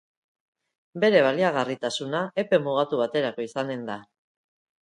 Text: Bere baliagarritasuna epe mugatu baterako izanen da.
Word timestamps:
Bere 1.03 1.19
baliagarritasuna 1.27 2.23
epe 2.45 2.63
mugatu 2.65 3.03
baterako 3.05 3.49
izanen 3.49 3.89
da. 3.93 4.03